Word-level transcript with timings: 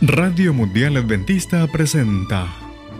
Radio 0.00 0.54
Mundial 0.54 0.96
Adventista 0.96 1.66
presenta 1.66 2.46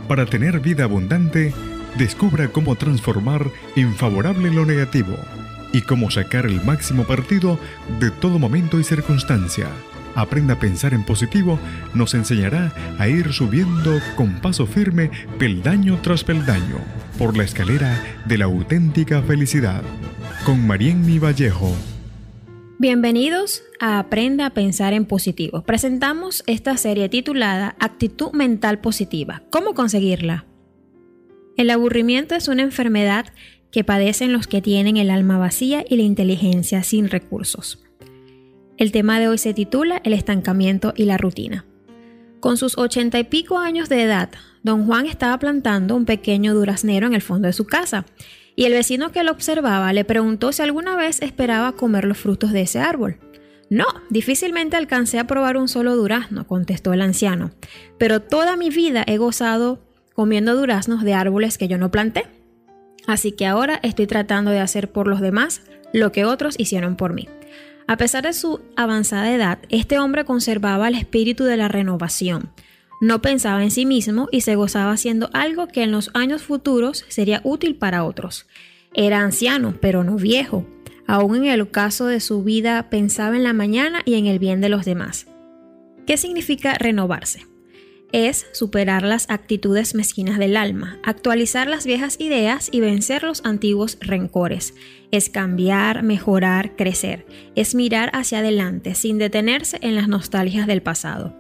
Para 0.08 0.26
tener 0.26 0.58
vida 0.58 0.82
abundante, 0.82 1.54
descubra 1.96 2.48
cómo 2.48 2.74
transformar 2.74 3.52
infavorable 3.76 4.50
lo 4.50 4.66
negativo 4.66 5.14
y 5.72 5.82
cómo 5.82 6.10
sacar 6.10 6.44
el 6.44 6.60
máximo 6.64 7.04
partido 7.04 7.56
de 8.00 8.10
todo 8.10 8.40
momento 8.40 8.80
y 8.80 8.84
circunstancia. 8.84 9.68
Aprenda 10.16 10.54
a 10.54 10.58
pensar 10.58 10.92
en 10.92 11.04
positivo 11.04 11.60
nos 11.94 12.14
enseñará 12.14 12.72
a 12.98 13.06
ir 13.06 13.32
subiendo 13.32 14.00
con 14.16 14.40
paso 14.40 14.66
firme 14.66 15.12
peldaño 15.38 16.00
tras 16.02 16.24
peldaño 16.24 16.78
por 17.16 17.36
la 17.36 17.44
escalera 17.44 18.02
de 18.24 18.38
la 18.38 18.46
auténtica 18.46 19.22
felicidad. 19.22 19.82
Con 20.44 20.66
Marienmi 20.66 21.20
Vallejo. 21.20 21.76
Bienvenidos 22.80 23.64
a 23.80 23.98
Aprenda 23.98 24.46
a 24.46 24.50
Pensar 24.50 24.92
en 24.92 25.04
Positivo. 25.04 25.62
Presentamos 25.62 26.44
esta 26.46 26.76
serie 26.76 27.08
titulada 27.08 27.74
Actitud 27.80 28.30
Mental 28.30 28.80
Positiva. 28.80 29.42
¿Cómo 29.50 29.74
conseguirla? 29.74 30.46
El 31.56 31.70
aburrimiento 31.70 32.36
es 32.36 32.46
una 32.46 32.62
enfermedad 32.62 33.26
que 33.72 33.82
padecen 33.82 34.32
los 34.32 34.46
que 34.46 34.62
tienen 34.62 34.96
el 34.96 35.10
alma 35.10 35.38
vacía 35.38 35.84
y 35.88 35.96
la 35.96 36.04
inteligencia 36.04 36.84
sin 36.84 37.08
recursos. 37.08 37.84
El 38.76 38.92
tema 38.92 39.18
de 39.18 39.26
hoy 39.26 39.38
se 39.38 39.54
titula 39.54 40.00
El 40.04 40.12
estancamiento 40.12 40.94
y 40.96 41.06
la 41.06 41.16
rutina. 41.16 41.66
Con 42.38 42.56
sus 42.56 42.78
ochenta 42.78 43.18
y 43.18 43.24
pico 43.24 43.58
años 43.58 43.88
de 43.88 44.04
edad, 44.04 44.30
don 44.62 44.86
Juan 44.86 45.06
estaba 45.06 45.36
plantando 45.40 45.96
un 45.96 46.04
pequeño 46.04 46.54
duraznero 46.54 47.08
en 47.08 47.14
el 47.14 47.22
fondo 47.22 47.48
de 47.48 47.54
su 47.54 47.66
casa 47.66 48.06
y 48.58 48.64
el 48.64 48.72
vecino 48.72 49.12
que 49.12 49.22
lo 49.22 49.30
observaba 49.30 49.92
le 49.92 50.04
preguntó 50.04 50.50
si 50.50 50.62
alguna 50.62 50.96
vez 50.96 51.22
esperaba 51.22 51.76
comer 51.76 52.04
los 52.04 52.18
frutos 52.18 52.50
de 52.50 52.62
ese 52.62 52.80
árbol. 52.80 53.16
No, 53.70 53.84
difícilmente 54.10 54.76
alcancé 54.76 55.20
a 55.20 55.28
probar 55.28 55.56
un 55.56 55.68
solo 55.68 55.94
durazno, 55.94 56.44
contestó 56.44 56.92
el 56.92 57.02
anciano, 57.02 57.52
pero 57.98 58.20
toda 58.20 58.56
mi 58.56 58.68
vida 58.68 59.04
he 59.06 59.16
gozado 59.16 59.78
comiendo 60.12 60.56
duraznos 60.56 61.04
de 61.04 61.14
árboles 61.14 61.56
que 61.56 61.68
yo 61.68 61.78
no 61.78 61.92
planté. 61.92 62.24
Así 63.06 63.30
que 63.30 63.46
ahora 63.46 63.78
estoy 63.84 64.08
tratando 64.08 64.50
de 64.50 64.58
hacer 64.58 64.90
por 64.90 65.06
los 65.06 65.20
demás 65.20 65.62
lo 65.92 66.10
que 66.10 66.24
otros 66.24 66.56
hicieron 66.58 66.96
por 66.96 67.12
mí. 67.12 67.28
A 67.86 67.96
pesar 67.96 68.24
de 68.24 68.32
su 68.32 68.60
avanzada 68.74 69.32
edad, 69.32 69.60
este 69.68 70.00
hombre 70.00 70.24
conservaba 70.24 70.88
el 70.88 70.96
espíritu 70.96 71.44
de 71.44 71.58
la 71.58 71.68
renovación. 71.68 72.50
No 73.00 73.22
pensaba 73.22 73.62
en 73.62 73.70
sí 73.70 73.86
mismo 73.86 74.28
y 74.32 74.40
se 74.40 74.56
gozaba 74.56 74.92
haciendo 74.92 75.30
algo 75.32 75.68
que 75.68 75.82
en 75.82 75.92
los 75.92 76.10
años 76.14 76.42
futuros 76.42 77.04
sería 77.08 77.40
útil 77.44 77.76
para 77.76 78.04
otros. 78.04 78.46
Era 78.92 79.20
anciano, 79.20 79.76
pero 79.80 80.02
no 80.02 80.16
viejo. 80.16 80.66
Aún 81.06 81.36
en 81.36 81.44
el 81.46 81.70
caso 81.70 82.06
de 82.06 82.20
su 82.20 82.42
vida 82.42 82.90
pensaba 82.90 83.36
en 83.36 83.44
la 83.44 83.52
mañana 83.52 84.02
y 84.04 84.14
en 84.14 84.26
el 84.26 84.38
bien 84.38 84.60
de 84.60 84.68
los 84.68 84.84
demás. 84.84 85.26
¿Qué 86.06 86.16
significa 86.16 86.74
renovarse? 86.74 87.46
Es 88.10 88.46
superar 88.52 89.02
las 89.02 89.28
actitudes 89.28 89.94
mezquinas 89.94 90.38
del 90.38 90.56
alma, 90.56 90.98
actualizar 91.04 91.68
las 91.68 91.84
viejas 91.84 92.18
ideas 92.18 92.68
y 92.72 92.80
vencer 92.80 93.22
los 93.22 93.44
antiguos 93.44 93.98
rencores. 94.00 94.74
Es 95.10 95.28
cambiar, 95.28 96.02
mejorar, 96.02 96.74
crecer. 96.74 97.26
Es 97.54 97.74
mirar 97.74 98.10
hacia 98.14 98.38
adelante 98.38 98.94
sin 98.94 99.18
detenerse 99.18 99.78
en 99.82 99.94
las 99.94 100.08
nostalgias 100.08 100.66
del 100.66 100.82
pasado. 100.82 101.37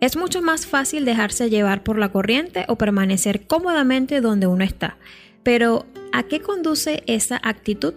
Es 0.00 0.16
mucho 0.16 0.42
más 0.42 0.66
fácil 0.66 1.04
dejarse 1.04 1.50
llevar 1.50 1.82
por 1.82 1.98
la 1.98 2.10
corriente 2.10 2.64
o 2.68 2.76
permanecer 2.76 3.46
cómodamente 3.46 4.20
donde 4.20 4.46
uno 4.46 4.62
está. 4.62 4.96
Pero, 5.42 5.86
¿a 6.12 6.22
qué 6.22 6.40
conduce 6.40 7.02
esa 7.06 7.40
actitud? 7.42 7.94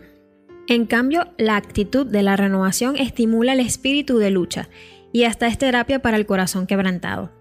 En 0.68 0.86
cambio, 0.86 1.28
la 1.38 1.58
actitud 1.58 2.06
de 2.06 2.24
la 2.24 2.36
renovación 2.36 2.96
estimula 2.96 3.54
el 3.54 3.60
espíritu 3.60 4.18
de 4.18 4.32
lucha 4.32 4.70
y 5.12 5.26
hasta 5.26 5.48
es 5.48 5.58
terapia 5.58 6.02
para 6.02 6.18
el 6.18 6.26
corazón 6.26 6.66
quebrantado. 6.66 7.32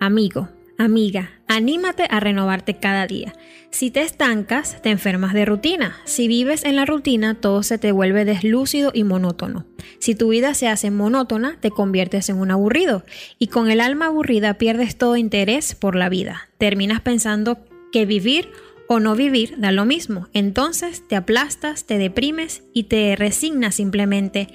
Amigo, 0.00 0.48
amiga, 0.78 1.30
anímate 1.48 2.06
a 2.10 2.20
renovarte 2.20 2.74
cada 2.78 3.06
día. 3.06 3.32
Si 3.70 3.90
te 3.90 4.02
estancas, 4.02 4.80
te 4.82 4.90
enfermas 4.90 5.34
de 5.34 5.44
rutina. 5.44 5.96
Si 6.04 6.28
vives 6.28 6.64
en 6.64 6.76
la 6.76 6.86
rutina, 6.86 7.34
todo 7.34 7.62
se 7.62 7.78
te 7.78 7.92
vuelve 7.92 8.24
deslúcido 8.24 8.90
y 8.94 9.04
monótono. 9.04 9.66
Si 9.98 10.14
tu 10.14 10.28
vida 10.28 10.54
se 10.54 10.68
hace 10.68 10.90
monótona, 10.90 11.58
te 11.60 11.70
conviertes 11.70 12.28
en 12.28 12.36
un 12.36 12.50
aburrido 12.50 13.04
y 13.38 13.48
con 13.48 13.70
el 13.70 13.80
alma 13.80 14.06
aburrida 14.06 14.54
pierdes 14.54 14.96
todo 14.96 15.16
interés 15.16 15.74
por 15.74 15.96
la 15.96 16.08
vida. 16.08 16.48
Terminas 16.58 17.00
pensando 17.00 17.58
que 17.92 18.06
vivir 18.06 18.50
o 18.88 19.00
no 19.00 19.14
vivir 19.14 19.54
da 19.58 19.72
lo 19.72 19.84
mismo. 19.84 20.28
Entonces 20.32 21.06
te 21.06 21.16
aplastas, 21.16 21.84
te 21.84 21.98
deprimes 21.98 22.62
y 22.72 22.84
te 22.84 23.14
resignas 23.16 23.74
simplemente 23.74 24.48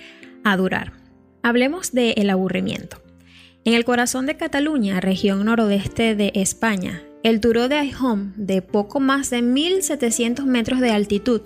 a 0.43 0.57
durar. 0.57 0.93
Hablemos 1.43 1.91
del 1.91 2.13
el 2.17 2.29
aburrimiento. 2.29 3.01
En 3.63 3.75
el 3.75 3.85
corazón 3.85 4.25
de 4.25 4.37
Cataluña, 4.37 4.99
región 5.01 5.45
noroeste 5.45 6.15
de 6.15 6.31
España, 6.33 7.03
el 7.21 7.39
Turó 7.39 7.67
de 7.67 7.75
Aijón, 7.75 8.33
de 8.35 8.63
poco 8.63 8.99
más 8.99 9.29
de 9.29 9.43
1700 9.43 10.47
metros 10.47 10.79
de 10.79 10.89
altitud, 10.89 11.41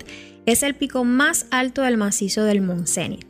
es 0.46 0.62
el 0.62 0.74
pico 0.74 1.04
más 1.04 1.46
alto 1.50 1.82
del 1.82 1.98
macizo 1.98 2.44
del 2.44 2.62
Montseny. 2.62 3.20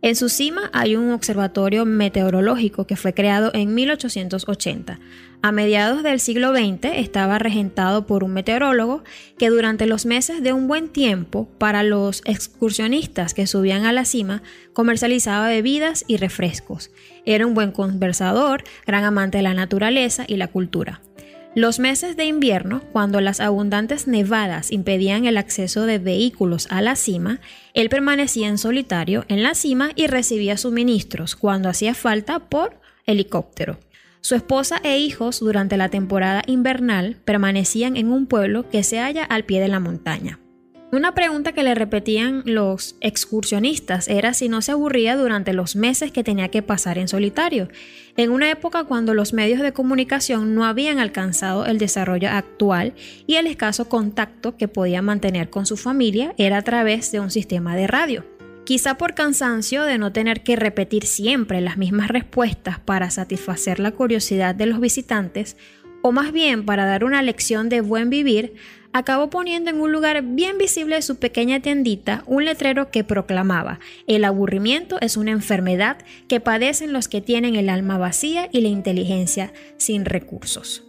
En 0.00 0.14
su 0.14 0.28
cima 0.28 0.70
hay 0.72 0.94
un 0.94 1.10
observatorio 1.10 1.84
meteorológico 1.84 2.86
que 2.86 2.94
fue 2.94 3.14
creado 3.14 3.50
en 3.52 3.74
1880. 3.74 5.00
A 5.42 5.52
mediados 5.52 6.04
del 6.04 6.20
siglo 6.20 6.52
XX 6.52 6.84
estaba 6.94 7.40
regentado 7.40 8.06
por 8.06 8.22
un 8.22 8.32
meteorólogo 8.32 9.02
que 9.38 9.50
durante 9.50 9.86
los 9.86 10.06
meses 10.06 10.40
de 10.40 10.52
un 10.52 10.68
buen 10.68 10.88
tiempo 10.88 11.48
para 11.58 11.82
los 11.82 12.22
excursionistas 12.26 13.34
que 13.34 13.48
subían 13.48 13.86
a 13.86 13.92
la 13.92 14.04
cima 14.04 14.42
comercializaba 14.72 15.48
bebidas 15.48 16.04
y 16.06 16.16
refrescos. 16.16 16.92
Era 17.26 17.46
un 17.46 17.54
buen 17.54 17.72
conversador, 17.72 18.62
gran 18.86 19.02
amante 19.02 19.38
de 19.38 19.42
la 19.42 19.54
naturaleza 19.54 20.24
y 20.28 20.36
la 20.36 20.46
cultura. 20.46 21.00
Los 21.54 21.78
meses 21.78 22.16
de 22.16 22.24
invierno, 22.24 22.82
cuando 22.92 23.20
las 23.20 23.40
abundantes 23.40 24.06
nevadas 24.06 24.70
impedían 24.70 25.24
el 25.24 25.36
acceso 25.36 25.86
de 25.86 25.98
vehículos 25.98 26.68
a 26.70 26.82
la 26.82 26.94
cima, 26.94 27.40
él 27.74 27.88
permanecía 27.88 28.48
en 28.48 28.58
solitario 28.58 29.24
en 29.28 29.42
la 29.42 29.54
cima 29.54 29.90
y 29.96 30.06
recibía 30.06 30.56
suministros 30.56 31.36
cuando 31.36 31.68
hacía 31.68 31.94
falta 31.94 32.38
por 32.38 32.78
helicóptero. 33.06 33.78
Su 34.20 34.34
esposa 34.34 34.80
e 34.84 34.98
hijos 34.98 35.40
durante 35.40 35.76
la 35.76 35.88
temporada 35.88 36.42
invernal 36.46 37.16
permanecían 37.24 37.96
en 37.96 38.12
un 38.12 38.26
pueblo 38.26 38.68
que 38.68 38.82
se 38.82 38.98
halla 38.98 39.24
al 39.24 39.44
pie 39.44 39.60
de 39.60 39.68
la 39.68 39.80
montaña. 39.80 40.38
Una 40.90 41.12
pregunta 41.12 41.52
que 41.52 41.62
le 41.62 41.74
repetían 41.74 42.42
los 42.46 42.96
excursionistas 43.02 44.08
era 44.08 44.32
si 44.32 44.48
no 44.48 44.62
se 44.62 44.72
aburría 44.72 45.16
durante 45.16 45.52
los 45.52 45.76
meses 45.76 46.12
que 46.12 46.24
tenía 46.24 46.48
que 46.48 46.62
pasar 46.62 46.96
en 46.96 47.08
solitario, 47.08 47.68
en 48.16 48.30
una 48.30 48.50
época 48.50 48.84
cuando 48.84 49.12
los 49.12 49.34
medios 49.34 49.60
de 49.60 49.74
comunicación 49.74 50.54
no 50.54 50.64
habían 50.64 50.98
alcanzado 50.98 51.66
el 51.66 51.76
desarrollo 51.76 52.30
actual 52.30 52.94
y 53.26 53.34
el 53.34 53.46
escaso 53.46 53.90
contacto 53.90 54.56
que 54.56 54.66
podía 54.66 55.02
mantener 55.02 55.50
con 55.50 55.66
su 55.66 55.76
familia 55.76 56.32
era 56.38 56.56
a 56.56 56.62
través 56.62 57.12
de 57.12 57.20
un 57.20 57.30
sistema 57.30 57.76
de 57.76 57.86
radio. 57.86 58.24
Quizá 58.64 58.96
por 58.96 59.14
cansancio 59.14 59.84
de 59.84 59.96
no 59.96 60.12
tener 60.12 60.42
que 60.42 60.54
repetir 60.54 61.06
siempre 61.06 61.60
las 61.62 61.78
mismas 61.78 62.08
respuestas 62.08 62.78
para 62.78 63.10
satisfacer 63.10 63.78
la 63.78 63.92
curiosidad 63.92 64.54
de 64.54 64.66
los 64.66 64.80
visitantes, 64.80 65.56
o 66.02 66.12
más 66.12 66.32
bien 66.32 66.64
para 66.64 66.86
dar 66.86 67.04
una 67.04 67.22
lección 67.22 67.68
de 67.68 67.80
buen 67.80 68.10
vivir, 68.10 68.54
acabó 68.92 69.30
poniendo 69.30 69.70
en 69.70 69.80
un 69.80 69.92
lugar 69.92 70.22
bien 70.22 70.58
visible 70.58 70.96
de 70.96 71.02
su 71.02 71.16
pequeña 71.16 71.60
tiendita 71.60 72.24
un 72.26 72.44
letrero 72.44 72.90
que 72.90 73.04
proclamaba, 73.04 73.80
el 74.06 74.24
aburrimiento 74.24 74.98
es 75.00 75.16
una 75.16 75.30
enfermedad 75.30 75.98
que 76.28 76.40
padecen 76.40 76.92
los 76.92 77.08
que 77.08 77.20
tienen 77.20 77.54
el 77.54 77.68
alma 77.68 77.98
vacía 77.98 78.48
y 78.52 78.60
la 78.60 78.68
inteligencia 78.68 79.52
sin 79.76 80.04
recursos. 80.04 80.84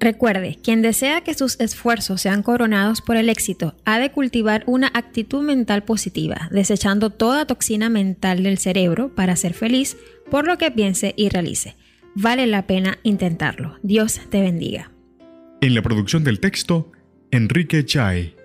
Recuerde, 0.00 0.58
quien 0.60 0.82
desea 0.82 1.20
que 1.20 1.32
sus 1.32 1.60
esfuerzos 1.60 2.20
sean 2.20 2.42
coronados 2.42 3.00
por 3.00 3.16
el 3.16 3.28
éxito 3.28 3.76
ha 3.84 4.00
de 4.00 4.10
cultivar 4.10 4.64
una 4.66 4.90
actitud 4.94 5.44
mental 5.44 5.84
positiva, 5.84 6.48
desechando 6.50 7.10
toda 7.10 7.46
toxina 7.46 7.88
mental 7.88 8.42
del 8.42 8.58
cerebro 8.58 9.14
para 9.14 9.36
ser 9.36 9.54
feliz 9.54 9.96
por 10.28 10.44
lo 10.44 10.58
que 10.58 10.72
piense 10.72 11.14
y 11.16 11.28
realice. 11.28 11.76
Vale 12.14 12.46
la 12.46 12.66
pena 12.66 12.98
intentarlo. 13.02 13.76
Dios 13.82 14.20
te 14.28 14.40
bendiga. 14.40 14.90
En 15.60 15.74
la 15.74 15.82
producción 15.82 16.24
del 16.24 16.40
texto, 16.40 16.92
Enrique 17.30 17.84
Chai 17.84 18.36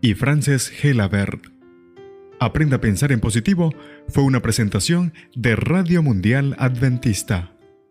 y 0.00 0.14
Frances 0.14 0.68
Gelabert. 0.68 1.46
Aprenda 2.40 2.76
a 2.76 2.80
pensar 2.80 3.12
en 3.12 3.20
positivo 3.20 3.72
fue 4.08 4.24
una 4.24 4.40
presentación 4.40 5.14
de 5.34 5.56
Radio 5.56 6.02
Mundial 6.02 6.54
Adventista 6.58 7.53